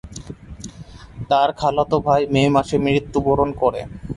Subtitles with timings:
[1.29, 3.81] তার খালাতো ভাই মে মাসে মৃত্যুবরণ করে।